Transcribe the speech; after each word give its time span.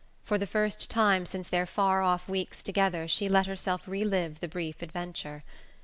For 0.23 0.39
the 0.39 0.47
first 0.47 0.89
time 0.89 1.27
since 1.27 1.47
their 1.47 1.67
far 1.67 2.01
off 2.01 2.27
weeks 2.27 2.63
together 2.63 3.07
she 3.07 3.29
let 3.29 3.45
herself 3.45 3.87
relive 3.87 4.39
the 4.39 4.47
brief 4.47 4.81
adventure. 4.81 5.43